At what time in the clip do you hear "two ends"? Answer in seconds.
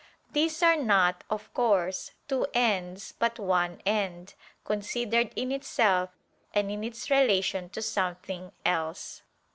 2.27-3.13